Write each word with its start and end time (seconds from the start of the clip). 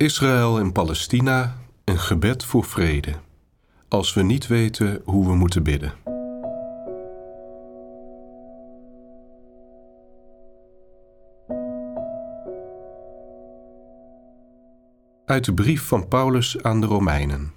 Israël 0.00 0.58
en 0.58 0.72
Palestina, 0.72 1.56
een 1.84 1.98
gebed 1.98 2.44
voor 2.44 2.64
vrede. 2.64 3.14
Als 3.88 4.14
we 4.14 4.22
niet 4.22 4.46
weten 4.46 5.02
hoe 5.04 5.26
we 5.26 5.34
moeten 5.34 5.62
bidden. 5.62 5.92
Uit 15.24 15.44
de 15.44 15.54
brief 15.54 15.82
van 15.82 16.08
Paulus 16.08 16.62
aan 16.62 16.80
de 16.80 16.86
Romeinen. 16.86 17.52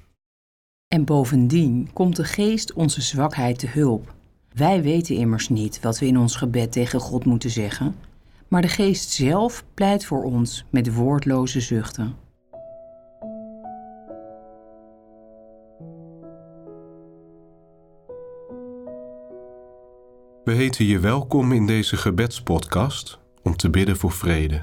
En 0.88 1.06
bovendien 1.06 1.90
komt 1.94 2.16
de 2.16 2.24
geest 2.24 2.74
onze 2.74 3.02
zwakheid 3.02 3.60
te 3.60 3.68
hulp. 3.68 4.14
Wij 4.54 4.82
weten 4.82 5.16
immers 5.16 5.50
niet 5.50 5.80
wat 5.82 6.00
we 6.00 6.06
in 6.06 6.18
ons 6.18 6.36
gebed 6.36 6.72
tegen 6.72 7.00
God 7.00 7.26
moeten 7.26 7.50
zeggen, 7.50 7.96
maar 8.48 8.62
de 8.62 8.68
geest 8.68 9.10
zelf 9.10 9.64
pleit 9.74 10.06
voor 10.06 10.24
ons 10.24 10.66
met 10.70 10.94
woordloze 10.94 11.62
zuchten. 11.62 12.23
We 20.54 20.60
heten 20.60 20.86
je 20.86 21.00
welkom 21.00 21.52
in 21.52 21.66
deze 21.66 21.98
gebedspodcast 21.98 23.20
om 23.42 23.56
te 23.56 23.70
bidden 23.70 23.98
voor 23.98 24.12
vrede. 24.12 24.62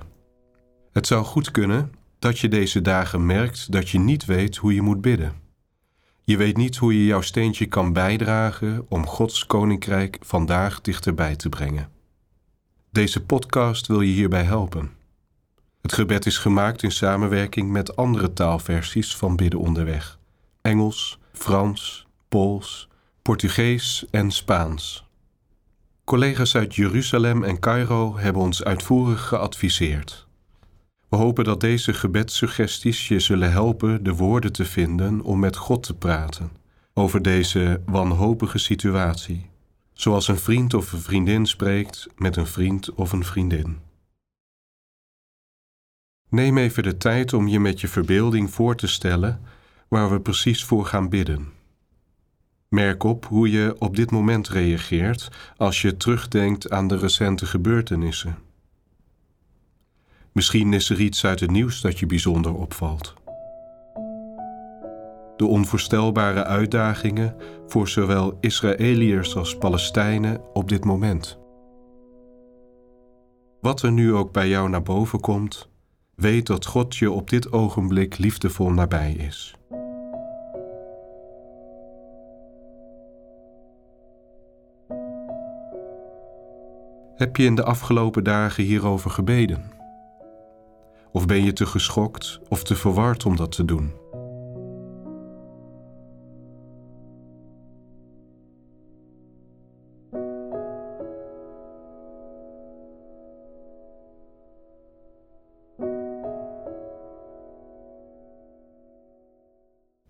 Het 0.93 1.07
zou 1.07 1.25
goed 1.25 1.51
kunnen 1.51 1.93
dat 2.19 2.39
je 2.39 2.49
deze 2.49 2.81
dagen 2.81 3.27
merkt 3.27 3.73
dat 3.73 3.89
je 3.89 3.99
niet 3.99 4.25
weet 4.25 4.57
hoe 4.57 4.75
je 4.75 4.83
moet 4.83 5.01
bidden. 5.01 5.35
Je 6.23 6.37
weet 6.37 6.57
niet 6.57 6.77
hoe 6.77 6.99
je 6.99 7.05
jouw 7.05 7.21
steentje 7.21 7.67
kan 7.67 7.93
bijdragen 7.93 8.87
om 8.89 9.07
Gods 9.07 9.47
koninkrijk 9.47 10.19
vandaag 10.21 10.81
dichterbij 10.81 11.37
te 11.37 11.49
brengen. 11.49 11.89
Deze 12.91 13.25
podcast 13.25 13.87
wil 13.87 14.01
je 14.01 14.13
hierbij 14.13 14.45
helpen. 14.45 14.91
Het 15.81 15.93
gebed 15.93 16.27
is 16.27 16.39
gemaakt 16.39 16.83
in 16.83 16.93
samenwerking 16.93 17.71
met 17.71 17.97
andere 17.97 18.33
taalversies 18.33 19.17
van 19.17 19.37
Bidden 19.37 19.61
onderweg: 19.61 20.19
Engels, 20.63 21.19
Frans, 21.33 22.07
Pools, 22.29 22.89
Portugees 23.23 24.05
en 24.11 24.31
Spaans. 24.31 25.09
Collega's 26.11 26.57
uit 26.57 26.75
Jeruzalem 26.75 27.45
en 27.45 27.59
Cairo 27.59 28.17
hebben 28.17 28.43
ons 28.43 28.65
uitvoerig 28.65 29.29
geadviseerd. 29.29 30.27
We 31.09 31.17
hopen 31.17 31.45
dat 31.45 31.61
deze 31.61 31.95
gebedssuggesties 31.95 33.09
je 33.09 33.21
zullen 33.21 33.53
helpen 33.53 34.05
de 34.05 34.15
woorden 34.15 34.53
te 34.53 34.65
vinden 34.65 35.21
om 35.21 35.39
met 35.39 35.57
God 35.57 35.83
te 35.83 35.95
praten 35.95 36.51
over 36.95 37.23
deze 37.23 37.83
wanhopige 37.87 38.59
situatie, 38.59 39.51
zoals 39.93 40.29
een 40.29 40.39
vriend 40.39 40.75
of 40.75 40.93
een 40.93 41.01
vriendin 41.01 41.47
spreekt 41.47 42.07
met 42.17 42.37
een 42.37 42.47
vriend 42.47 42.95
of 42.95 43.13
een 43.13 43.25
vriendin. 43.25 43.79
Neem 46.29 46.59
even 46.59 46.83
de 46.83 46.97
tijd 46.97 47.33
om 47.33 47.49
je 47.49 47.61
met 47.61 47.81
je 47.81 47.89
verbeelding 47.89 48.51
voor 48.51 48.77
te 48.77 48.87
stellen 48.87 49.41
waar 49.89 50.11
we 50.11 50.21
precies 50.21 50.65
voor 50.65 50.87
gaan 50.87 51.09
bidden. 51.09 51.60
Merk 52.71 53.05
op 53.05 53.25
hoe 53.25 53.51
je 53.51 53.77
op 53.79 53.97
dit 53.97 54.11
moment 54.11 54.49
reageert 54.49 55.29
als 55.57 55.83
je 55.83 55.97
terugdenkt 55.97 56.71
aan 56.71 56.89
de 56.89 56.97
recente 56.97 57.47
gebeurtenissen. 57.47 58.39
Misschien 60.33 60.73
is 60.73 60.91
er 60.91 61.01
iets 61.01 61.25
uit 61.25 61.41
het 61.41 61.51
nieuws 61.51 61.81
dat 61.81 61.99
je 61.99 62.07
bijzonder 62.07 62.55
opvalt. 62.55 63.15
De 65.37 65.47
onvoorstelbare 65.47 66.45
uitdagingen 66.45 67.37
voor 67.67 67.89
zowel 67.89 68.39
Israëliërs 68.41 69.37
als 69.37 69.59
Palestijnen 69.59 70.41
op 70.53 70.69
dit 70.69 70.85
moment. 70.85 71.39
Wat 73.61 73.83
er 73.83 73.93
nu 73.93 74.15
ook 74.15 74.33
bij 74.33 74.49
jou 74.49 74.69
naar 74.69 74.83
boven 74.83 75.21
komt, 75.21 75.69
weet 76.15 76.47
dat 76.47 76.67
God 76.67 76.97
je 76.97 77.11
op 77.11 77.31
dit 77.31 77.53
ogenblik 77.53 78.19
liefdevol 78.19 78.71
nabij 78.71 79.13
is. 79.13 79.55
Heb 87.21 87.37
je 87.37 87.45
in 87.45 87.55
de 87.55 87.65
afgelopen 87.65 88.25
dagen 88.25 88.65
hierover 88.65 89.11
gebeden? 89.11 89.73
Of 91.13 91.27
ben 91.27 91.45
je 91.45 91.53
te 91.53 91.67
geschokt 91.67 92.41
of 92.49 92.65
te 92.65 92.77
verward 92.77 93.27
om 93.27 93.37
dat 93.37 93.53
te 93.53 93.65
doen? 93.65 93.93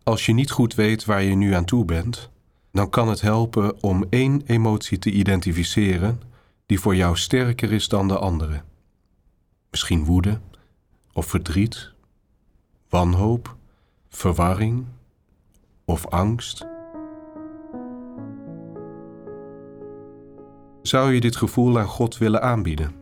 Als 0.03 0.27
je 0.27 0.32
niet 0.32 0.50
goed 0.50 0.75
weet 0.75 1.04
waar 1.04 1.22
je 1.22 1.34
nu 1.34 1.54
aan 1.54 1.65
toe 1.65 1.84
bent, 1.84 2.31
dan 2.72 2.91
kan 2.91 3.09
het 3.09 3.21
helpen 3.21 3.82
om 3.82 4.04
één 4.10 4.42
emotie 4.47 4.98
te 4.98 5.10
identificeren 5.10 6.29
die 6.70 6.81
voor 6.81 6.97
jou 6.97 7.16
sterker 7.16 7.72
is 7.72 7.88
dan 7.88 8.08
de 8.08 8.19
andere. 8.19 8.62
Misschien 9.70 10.04
woede 10.04 10.41
of 11.12 11.26
verdriet, 11.26 11.92
wanhoop, 12.88 13.56
verwarring 14.08 14.86
of 15.84 16.06
angst. 16.06 16.66
Zou 20.82 21.12
je 21.12 21.20
dit 21.20 21.36
gevoel 21.36 21.78
aan 21.78 21.86
God 21.86 22.19
willen 22.19 22.42
aanbieden? 22.42 22.94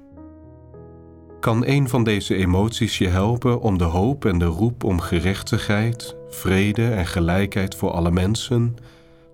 Kan 1.41 1.67
een 1.67 1.89
van 1.89 2.05
deze 2.05 2.35
emoties 2.35 2.99
je 2.99 3.09
helpen 3.09 3.61
om 3.61 3.79
de 3.79 3.85
hoop 3.85 4.25
en 4.25 4.39
de 4.39 4.45
roep 4.45 4.85
om 4.85 5.01
gerechtigheid, 5.01 6.17
vrede 6.29 6.91
en 6.91 7.07
gelijkheid 7.07 7.75
voor 7.75 7.91
alle 7.91 8.11
mensen 8.11 8.77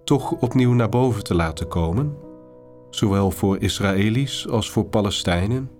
toch 0.04 0.30
opnieuw 0.30 0.72
naar 0.72 0.88
boven 0.88 1.24
te 1.24 1.34
laten 1.34 1.68
komen? 1.68 2.23
Zowel 2.94 3.30
voor 3.30 3.58
Israëli's 3.58 4.48
als 4.48 4.70
voor 4.70 4.84
Palestijnen? 4.84 5.70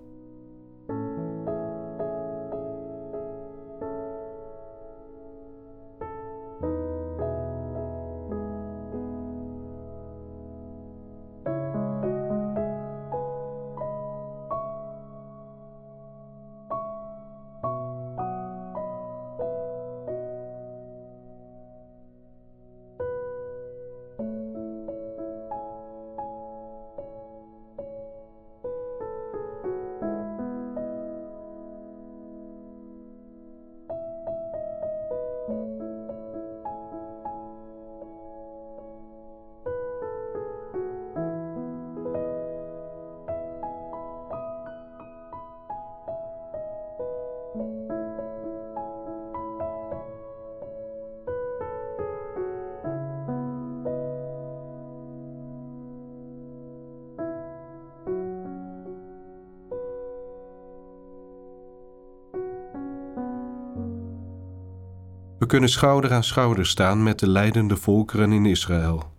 We 65.45 65.51
kunnen 65.51 65.69
schouder 65.69 66.13
aan 66.13 66.23
schouder 66.23 66.65
staan 66.65 67.03
met 67.03 67.19
de 67.19 67.29
leidende 67.29 67.77
volkeren 67.77 68.31
in 68.31 68.45
Israël, 68.45 69.11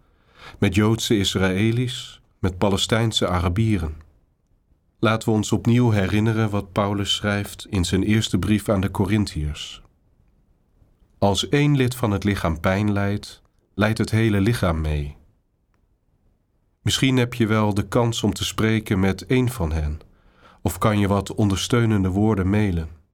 met 0.59 0.75
Joodse 0.75 1.19
Israëli's, 1.19 2.21
met 2.39 2.59
Palestijnse 2.59 3.29
Arabieren. 3.29 3.95
Laten 4.99 5.29
we 5.29 5.35
ons 5.35 5.53
opnieuw 5.53 5.91
herinneren 5.91 6.51
wat 6.51 6.73
Paulus 6.73 7.15
schrijft 7.15 7.67
in 7.71 7.85
zijn 7.85 8.03
eerste 8.03 8.39
brief 8.39 8.69
aan 8.69 8.81
de 8.81 8.91
Corinthiërs. 8.91 9.83
Als 11.19 11.49
één 11.49 11.77
lid 11.77 11.95
van 11.95 12.11
het 12.11 12.25
lichaam 12.25 12.61
pijn 12.61 12.93
lijdt, 12.93 13.43
lijdt 13.75 13.99
het 13.99 14.11
hele 14.11 14.41
lichaam 14.41 14.81
mee. 14.81 15.17
Misschien 16.83 17.17
heb 17.17 17.35
je 17.35 17.47
wel 17.47 17.75
de 17.75 17.89
kans 17.89 18.23
om 18.23 18.33
te 18.33 18.45
spreken 18.45 19.01
met 19.01 19.27
één 19.27 19.49
van 19.49 19.73
hen, 19.73 20.01
of 20.63 20.79
kan 20.79 20.99
je 20.99 21.09
wat 21.09 21.35
ondersteunende 21.35 22.09
woorden 22.09 22.51
mailen. 22.51 23.05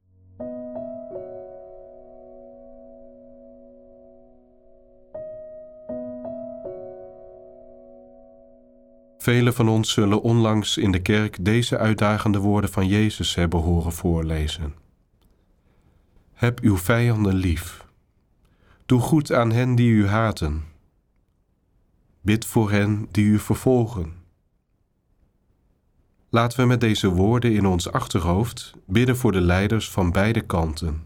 Velen 9.23 9.55
van 9.55 9.69
ons 9.69 9.93
zullen 9.93 10.23
onlangs 10.23 10.77
in 10.77 10.93
de 10.93 11.03
kerk 11.03 11.45
deze 11.45 11.79
uitdagende 11.79 12.39
woorden 12.39 12.71
van 12.71 12.87
Jezus 12.87 13.35
hebben 13.35 13.61
horen 13.61 13.93
voorlezen. 13.93 14.75
Heb 16.33 16.61
uw 16.61 16.77
vijanden 16.77 17.35
lief. 17.35 17.87
Doe 18.87 19.01
goed 19.01 19.33
aan 19.33 19.53
hen 19.53 19.75
die 19.75 19.91
u 19.91 20.07
haten. 20.07 20.65
Bid 22.21 22.45
voor 22.45 22.71
hen 22.71 23.09
die 23.11 23.25
u 23.25 23.39
vervolgen. 23.39 24.13
Laten 26.29 26.61
we 26.61 26.67
met 26.67 26.81
deze 26.81 27.09
woorden 27.09 27.53
in 27.53 27.67
ons 27.67 27.93
achterhoofd 27.93 28.73
bidden 28.87 29.17
voor 29.17 29.33
de 29.33 29.41
leiders 29.41 29.91
van 29.91 30.13
beide 30.13 30.41
kanten, 30.41 31.03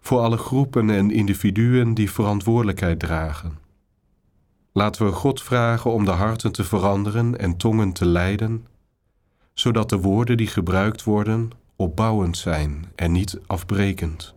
voor 0.00 0.20
alle 0.20 0.38
groepen 0.38 0.90
en 0.90 1.10
individuen 1.10 1.94
die 1.94 2.10
verantwoordelijkheid 2.10 2.98
dragen. 2.98 3.61
Laten 4.72 5.06
we 5.06 5.12
God 5.12 5.42
vragen 5.42 5.92
om 5.92 6.04
de 6.04 6.10
harten 6.10 6.52
te 6.52 6.64
veranderen 6.64 7.38
en 7.38 7.56
tongen 7.56 7.92
te 7.92 8.06
leiden, 8.06 8.66
zodat 9.54 9.88
de 9.88 9.98
woorden 9.98 10.36
die 10.36 10.46
gebruikt 10.46 11.04
worden 11.04 11.50
opbouwend 11.76 12.36
zijn 12.36 12.92
en 12.94 13.12
niet 13.12 13.40
afbrekend. 13.46 14.34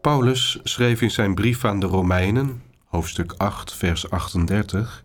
Paulus 0.00 0.58
schreef 0.62 1.02
in 1.02 1.10
zijn 1.10 1.34
brief 1.34 1.64
aan 1.64 1.80
de 1.80 1.86
Romeinen, 1.86 2.62
hoofdstuk 2.84 3.34
8, 3.36 3.74
vers 3.74 4.10
38. 4.10 5.04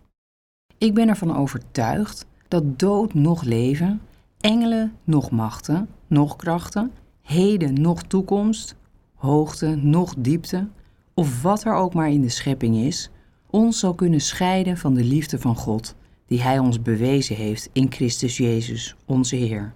Ik 0.78 0.94
ben 0.94 1.10
ervan 1.10 1.38
overtuigd 1.38 2.26
dat 2.48 2.80
dood 2.80 3.14
nog 3.14 3.44
leven, 3.44 4.02
engelen 4.40 4.94
nog 5.04 5.32
machten, 5.32 5.90
nog 6.08 6.36
krachten, 6.36 6.92
heden 7.22 7.82
nog 7.82 8.04
toekomst, 8.04 8.76
hoogte 9.16 9.76
nog 9.76 10.16
diepte, 10.18 10.68
of 11.14 11.42
wat 11.42 11.64
er 11.64 11.74
ook 11.74 11.94
maar 11.94 12.10
in 12.10 12.22
de 12.22 12.30
schepping 12.30 12.76
is, 12.76 13.10
ons 13.50 13.80
zal 13.80 13.94
kunnen 13.94 14.22
scheiden 14.22 14.78
van 14.78 14.94
de 14.94 15.04
liefde 15.04 15.40
van 15.40 15.56
God, 15.56 15.96
die 16.28 16.42
Hij 16.42 16.60
ons 16.60 16.82
bewezen 16.82 17.36
heeft 17.36 17.70
in 17.74 17.92
Christus 17.92 18.38
Jezus, 18.38 18.96
onze 19.06 19.36
Heer. 19.36 19.74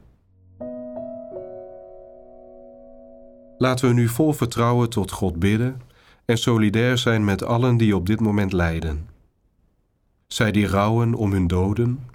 Laten 3.61 3.87
we 3.87 3.93
nu 3.93 4.07
vol 4.07 4.33
vertrouwen 4.33 4.89
tot 4.89 5.11
God 5.11 5.39
bidden 5.39 5.81
en 6.25 6.37
solidair 6.37 6.97
zijn 6.97 7.23
met 7.23 7.43
allen 7.43 7.77
die 7.77 7.95
op 7.95 8.05
dit 8.05 8.19
moment 8.19 8.53
lijden. 8.53 9.07
Zij 10.27 10.51
die 10.51 10.67
rouwen 10.67 11.13
om 11.13 11.31
hun 11.31 11.47
doden, 11.47 12.09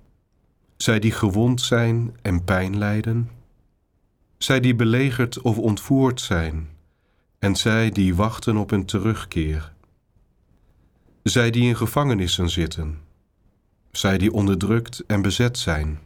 zij 0.77 0.99
die 0.99 1.11
gewond 1.11 1.61
zijn 1.61 2.17
en 2.23 2.45
pijn 2.45 2.79
lijden, 2.79 3.31
zij 4.39 4.61
die 4.61 4.75
belegerd 4.75 5.41
of 5.41 5.59
ontvoerd 5.59 6.21
zijn 6.21 6.69
en 7.39 7.57
zij 7.57 7.91
die 7.91 8.15
wachten 8.15 8.57
op 8.57 8.71
een 8.71 8.85
terugkeer, 8.85 9.73
zij 11.23 11.51
die 11.51 11.63
in 11.63 11.77
gevangenissen 11.77 12.51
zitten, 12.51 12.99
zij 13.91 14.19
die 14.19 14.33
onderdrukt 14.33 15.05
en 15.07 15.23
bezet 15.23 15.59
zijn 15.59 15.99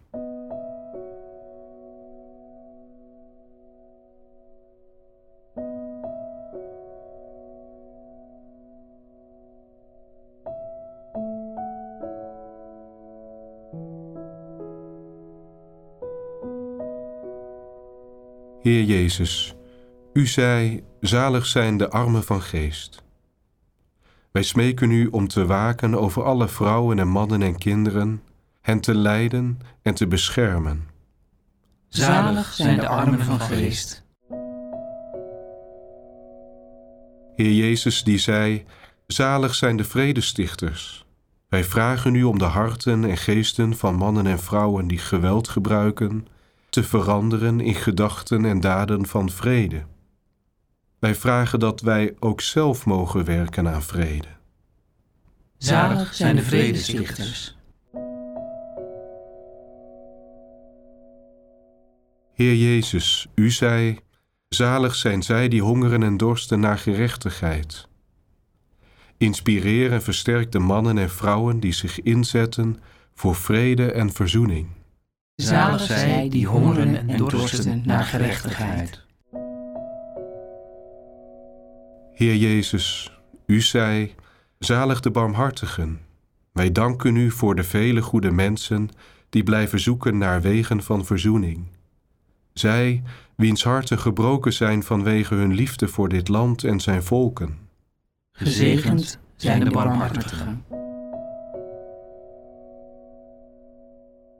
Heer 18.68 18.84
Jezus, 18.84 19.54
U 20.12 20.26
zei, 20.26 20.82
zalig 21.00 21.46
zijn 21.46 21.76
de 21.76 21.90
armen 21.90 22.24
van 22.24 22.42
geest. 22.42 23.02
Wij 24.32 24.42
smeken 24.42 24.90
U 24.90 25.06
om 25.06 25.28
te 25.28 25.46
waken 25.46 25.94
over 25.94 26.24
alle 26.24 26.48
vrouwen 26.48 26.98
en 26.98 27.08
mannen 27.08 27.42
en 27.42 27.58
kinderen, 27.58 28.22
hen 28.60 28.80
te 28.80 28.94
leiden 28.94 29.58
en 29.82 29.94
te 29.94 30.06
beschermen. 30.06 30.88
Zalig 31.88 32.52
zijn 32.52 32.76
de 32.76 32.88
armen 32.88 33.24
van 33.24 33.40
geest. 33.40 34.06
Heer 37.34 37.52
Jezus 37.52 38.04
die 38.04 38.18
zei, 38.18 38.64
zalig 39.06 39.54
zijn 39.54 39.76
de 39.76 39.84
vredestichters. 39.84 41.06
Wij 41.48 41.64
vragen 41.64 42.14
U 42.14 42.22
om 42.22 42.38
de 42.38 42.44
harten 42.44 43.04
en 43.04 43.16
geesten 43.16 43.76
van 43.76 43.94
mannen 43.94 44.26
en 44.26 44.38
vrouwen 44.38 44.86
die 44.86 44.98
geweld 44.98 45.48
gebruiken, 45.48 46.26
te 46.70 46.82
veranderen 46.82 47.60
in 47.60 47.74
gedachten 47.74 48.44
en 48.44 48.60
daden 48.60 49.06
van 49.06 49.30
vrede. 49.30 49.84
Wij 50.98 51.14
vragen 51.14 51.60
dat 51.60 51.80
wij 51.80 52.14
ook 52.18 52.40
zelf 52.40 52.86
mogen 52.86 53.24
werken 53.24 53.68
aan 53.68 53.82
vrede. 53.82 54.28
Zalig 55.58 56.14
zijn 56.14 56.36
de 56.36 56.42
vredestichters. 56.42 57.56
Heer 62.32 62.54
Jezus, 62.54 63.26
u 63.34 63.50
zei, 63.50 63.98
zalig 64.48 64.94
zijn 64.94 65.22
zij 65.22 65.48
die 65.48 65.62
hongeren 65.62 66.02
en 66.02 66.16
dorsten 66.16 66.60
naar 66.60 66.78
gerechtigheid. 66.78 67.88
Inspireer 69.16 69.92
en 69.92 70.02
versterk 70.02 70.52
de 70.52 70.58
mannen 70.58 70.98
en 70.98 71.10
vrouwen 71.10 71.60
die 71.60 71.72
zich 71.72 72.02
inzetten 72.02 72.80
voor 73.14 73.34
vrede 73.34 73.92
en 73.92 74.12
verzoening. 74.12 74.77
Zalig 75.42 75.80
zij 75.80 76.28
die 76.28 76.46
hongeren 76.46 77.08
en 77.08 77.16
dorsten 77.16 77.82
naar 77.84 78.04
gerechtigheid. 78.04 79.04
Heer 82.12 82.36
Jezus, 82.36 83.12
u 83.46 83.60
zei, 83.60 84.14
zalig 84.58 85.00
de 85.00 85.10
barmhartigen. 85.10 86.00
Wij 86.52 86.72
danken 86.72 87.16
u 87.16 87.30
voor 87.30 87.54
de 87.54 87.64
vele 87.64 88.02
goede 88.02 88.30
mensen 88.30 88.88
die 89.28 89.42
blijven 89.42 89.80
zoeken 89.80 90.18
naar 90.18 90.40
wegen 90.40 90.82
van 90.82 91.04
verzoening. 91.04 91.66
Zij, 92.52 93.02
wiens 93.36 93.64
harten 93.64 93.98
gebroken 93.98 94.52
zijn 94.52 94.82
vanwege 94.82 95.34
hun 95.34 95.54
liefde 95.54 95.88
voor 95.88 96.08
dit 96.08 96.28
land 96.28 96.64
en 96.64 96.80
zijn 96.80 97.02
volken. 97.02 97.58
Gezegend 98.32 99.18
zijn 99.36 99.64
de 99.64 99.70
barmhartigen. 99.70 100.64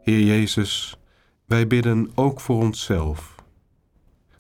Heer 0.08 0.24
Jezus, 0.24 0.98
wij 1.44 1.66
bidden 1.66 2.10
ook 2.14 2.40
voor 2.40 2.62
onszelf. 2.62 3.34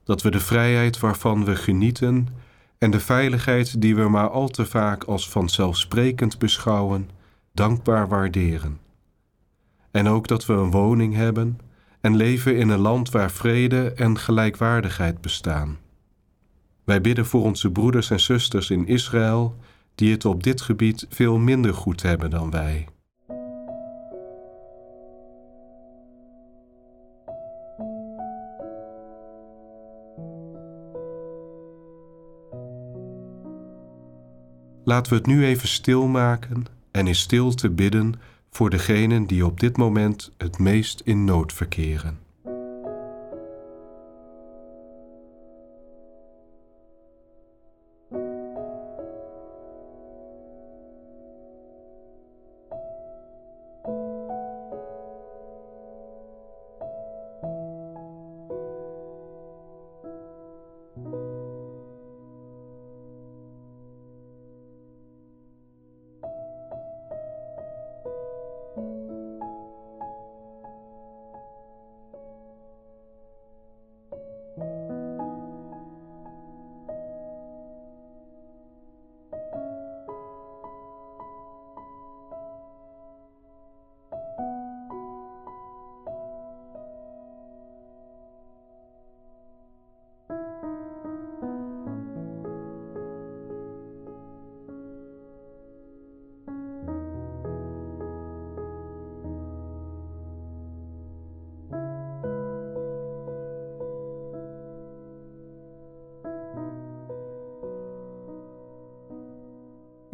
Dat 0.04 0.22
we 0.22 0.30
de 0.30 0.40
vrijheid 0.40 0.98
waarvan 0.98 1.44
we 1.44 1.56
genieten 1.56 2.28
en 2.78 2.90
de 2.90 3.00
veiligheid 3.00 3.80
die 3.80 3.96
we 3.96 4.08
maar 4.08 4.30
al 4.30 4.48
te 4.48 4.66
vaak 4.66 5.04
als 5.04 5.30
vanzelfsprekend 5.30 6.38
beschouwen, 6.38 7.10
dankbaar 7.52 8.08
waarderen. 8.08 8.78
En 9.90 10.08
ook 10.08 10.28
dat 10.28 10.46
we 10.46 10.52
een 10.52 10.70
woning 10.70 11.14
hebben 11.14 11.58
en 12.00 12.16
leven 12.16 12.56
in 12.56 12.68
een 12.68 12.80
land 12.80 13.10
waar 13.10 13.30
vrede 13.30 13.92
en 13.92 14.18
gelijkwaardigheid 14.18 15.20
bestaan. 15.20 15.78
Wij 16.84 17.00
bidden 17.00 17.26
voor 17.26 17.42
onze 17.42 17.70
broeders 17.70 18.10
en 18.10 18.20
zusters 18.20 18.70
in 18.70 18.86
Israël, 18.86 19.56
die 19.94 20.12
het 20.12 20.24
op 20.24 20.42
dit 20.42 20.60
gebied 20.60 21.06
veel 21.08 21.38
minder 21.38 21.74
goed 21.74 22.02
hebben 22.02 22.30
dan 22.30 22.50
wij. 22.50 22.86
Laten 34.88 35.12
we 35.12 35.18
het 35.18 35.26
nu 35.26 35.44
even 35.44 35.68
stilmaken 35.68 36.64
en 36.90 37.06
in 37.06 37.14
stilte 37.14 37.70
bidden 37.70 38.14
voor 38.50 38.70
degenen 38.70 39.26
die 39.26 39.46
op 39.46 39.60
dit 39.60 39.76
moment 39.76 40.32
het 40.38 40.58
meest 40.58 41.00
in 41.04 41.24
nood 41.24 41.52
verkeren. 41.52 42.18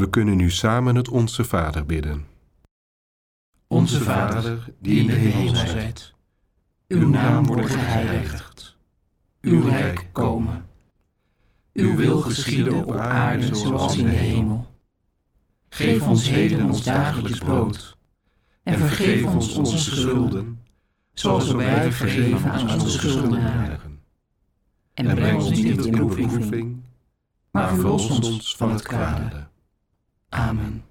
We 0.04 0.10
kunnen 0.10 0.36
nu 0.36 0.50
samen 0.50 0.94
het 0.94 1.08
Onze 1.08 1.44
Vader 1.44 1.86
bidden. 1.86 2.26
Onze 3.66 4.00
Vader, 4.00 4.72
die 4.78 5.00
in 5.00 5.06
de 5.06 5.12
hemel 5.12 5.54
zijt, 5.54 6.14
uw 6.88 7.08
naam 7.08 7.46
wordt 7.46 7.70
geheiligd, 7.70 8.76
uw 9.40 9.62
rijk 9.62 10.08
komen. 10.12 10.66
Uw 11.72 11.96
wil 11.96 12.20
geschieden 12.20 12.74
op 12.74 12.96
aarde 12.96 13.54
zoals 13.54 13.96
in 13.96 14.04
de 14.04 14.10
hemel. 14.10 14.66
Geef 15.68 16.08
ons 16.08 16.28
heden 16.28 16.66
ons 16.66 16.82
dagelijks 16.82 17.38
brood 17.38 17.96
en 18.62 18.78
vergeef 18.78 19.24
ons 19.24 19.54
onze 19.54 19.78
schulden, 19.78 20.60
zoals 21.12 21.52
wij 21.52 21.92
vergeven 21.92 22.50
aan 22.50 22.70
onze 22.70 22.90
schuldenaren. 22.90 24.00
En 24.94 25.14
breng 25.14 25.42
ons 25.42 25.50
niet 25.50 25.86
in 25.86 25.96
beproeving, 25.96 26.82
maar 27.50 27.74
verlos 27.74 28.10
ons 28.10 28.56
van 28.56 28.70
het 28.70 28.82
kwade. 28.82 29.52
Amen. 30.34 30.82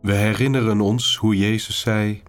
We 0.00 0.12
herinneren 0.12 0.80
ons 0.80 1.16
hoe 1.16 1.36
Jezus 1.36 1.80
zei: 1.80 2.22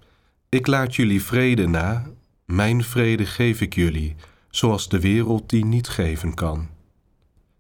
Ik 0.50 0.68
laat 0.68 0.96
jullie 0.96 1.24
vrede 1.24 1.68
na, 1.68 2.06
mijn 2.46 2.84
vrede 2.84 3.26
geef 3.26 3.62
ik 3.62 3.76
jullie, 3.76 4.16
zoals 4.50 4.90
de 4.90 5.00
wereld 5.00 5.50
die 5.50 5.66
niet 5.66 5.88
geven 5.88 6.34
kan. 6.34 6.68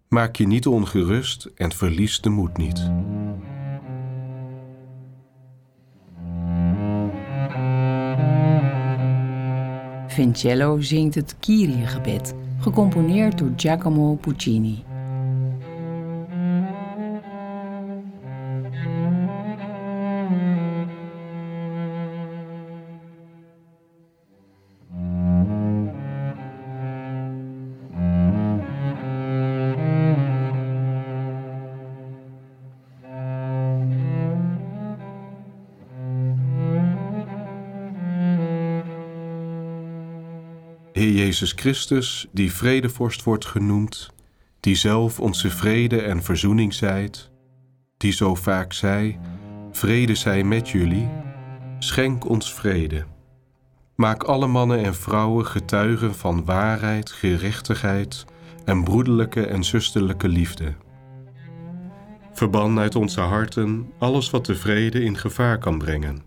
Maak 0.09 0.35
je 0.35 0.47
niet 0.47 0.67
ongerust 0.67 1.49
en 1.55 1.71
verlies 1.71 2.21
de 2.21 2.29
moed 2.29 2.57
niet. 2.57 2.91
Vincello 10.15 10.81
zingt 10.81 11.15
het 11.15 11.35
Kyrie-gebed, 11.39 12.33
gecomponeerd 12.59 13.37
door 13.37 13.51
Giacomo 13.55 14.13
Puccini. 14.13 14.83
Jezus 41.25 41.51
Christus, 41.51 42.27
die 42.31 42.53
vredevorst 42.53 43.23
wordt 43.23 43.45
genoemd, 43.45 44.09
die 44.59 44.75
zelf 44.75 45.19
onze 45.19 45.49
vrede 45.49 46.01
en 46.01 46.23
verzoening 46.23 46.73
zijt, 46.73 47.29
die 47.97 48.11
zo 48.11 48.35
vaak 48.35 48.73
zei, 48.73 49.19
vrede 49.71 50.15
zij 50.15 50.43
met 50.43 50.69
jullie, 50.69 51.09
schenk 51.79 52.29
ons 52.29 52.53
vrede. 52.53 53.05
Maak 53.95 54.23
alle 54.23 54.47
mannen 54.47 54.83
en 54.83 54.95
vrouwen 54.95 55.45
getuigen 55.45 56.15
van 56.15 56.45
waarheid, 56.45 57.11
gerechtigheid 57.11 58.25
en 58.65 58.83
broederlijke 58.83 59.45
en 59.45 59.63
zusterlijke 59.63 60.27
liefde. 60.27 60.73
Verban 62.33 62.79
uit 62.79 62.95
onze 62.95 63.21
harten 63.21 63.91
alles 63.97 64.29
wat 64.29 64.45
de 64.45 64.55
vrede 64.55 65.03
in 65.03 65.17
gevaar 65.17 65.57
kan 65.57 65.77
brengen. 65.77 66.21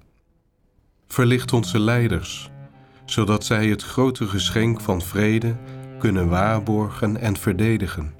Verlicht 1.07 1.52
onze 1.52 1.78
leiders, 1.78 2.50
zodat 3.11 3.45
zij 3.45 3.67
het 3.67 3.83
grote 3.83 4.27
geschenk 4.27 4.81
van 4.81 5.03
vrede 5.03 5.57
kunnen 5.99 6.29
waarborgen 6.29 7.17
en 7.17 7.37
verdedigen. 7.37 8.15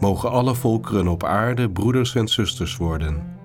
Mogen 0.00 0.30
alle 0.30 0.54
volkeren 0.54 1.08
op 1.08 1.24
aarde 1.24 1.70
broeders 1.70 2.14
en 2.14 2.28
zusters 2.28 2.76
worden. 2.76 3.36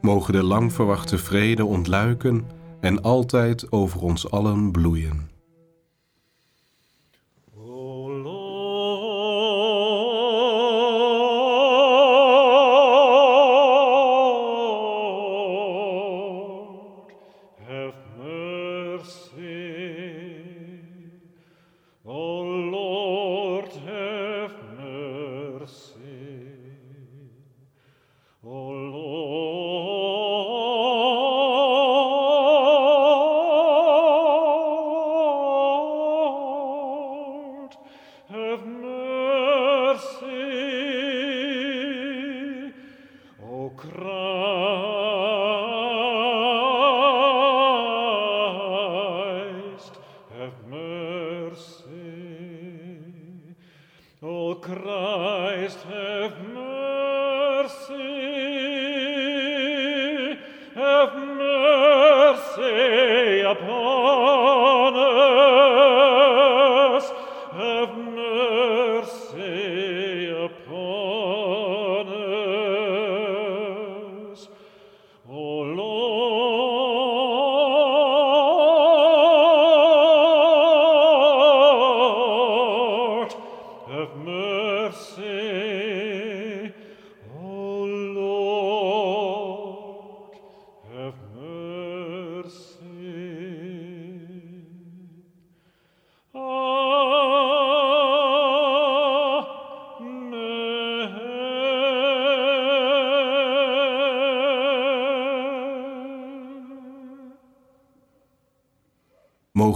Mogen 0.00 0.32
de 0.32 0.42
lang 0.42 0.72
verwachte 0.72 1.18
vrede 1.18 1.64
ontluiken 1.64 2.46
en 2.80 3.02
altijd 3.02 3.72
over 3.72 4.00
ons 4.00 4.30
allen 4.30 4.70
bloeien. 4.70 5.37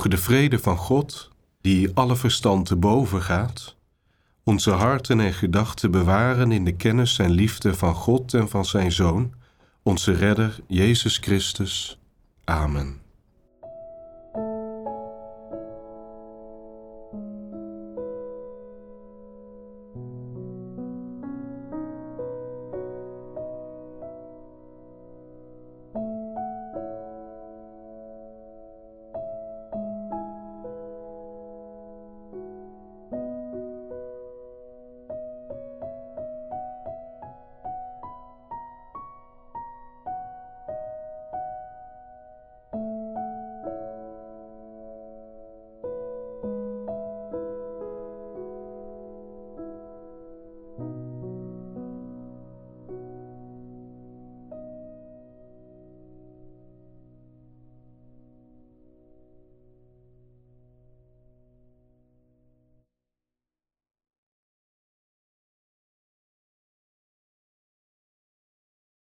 De 0.09 0.17
vrede 0.17 0.59
van 0.59 0.77
God, 0.77 1.31
die 1.61 1.91
alle 1.95 2.17
verstand 2.17 2.67
te 2.67 2.77
boven 2.77 3.23
gaat, 3.23 3.77
onze 4.45 4.71
harten 4.71 5.21
en 5.21 5.33
gedachten 5.33 5.91
bewaren 5.91 6.53
in 6.53 6.65
de 6.65 6.77
kennis 6.77 7.19
en 7.19 7.31
liefde 7.31 7.75
van 7.75 7.95
God 7.95 8.35
en 8.35 8.49
van 8.49 8.65
Zijn 8.65 8.93
Zoon, 8.93 9.35
onze 9.83 10.13
Redder 10.13 10.59
Jezus 10.67 11.19
Christus. 11.19 11.99
Amen. 12.45 13.02